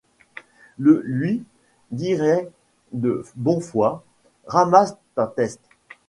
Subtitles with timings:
[0.79, 1.43] Ie luy
[1.91, 2.49] diray
[2.91, 4.01] de bon foye:
[4.47, 5.61] «Ramasse ta teste.